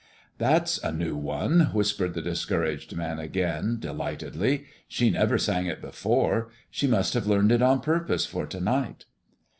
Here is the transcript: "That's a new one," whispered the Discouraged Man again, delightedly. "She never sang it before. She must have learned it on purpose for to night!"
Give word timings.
"That's 0.39 0.79
a 0.79 0.91
new 0.91 1.15
one," 1.15 1.69
whispered 1.73 2.15
the 2.15 2.23
Discouraged 2.23 2.95
Man 2.95 3.19
again, 3.19 3.77
delightedly. 3.79 4.65
"She 4.87 5.11
never 5.11 5.37
sang 5.37 5.67
it 5.67 5.79
before. 5.79 6.49
She 6.71 6.87
must 6.87 7.13
have 7.13 7.27
learned 7.27 7.51
it 7.51 7.61
on 7.61 7.81
purpose 7.81 8.25
for 8.25 8.47
to 8.47 8.59
night!" 8.59 9.05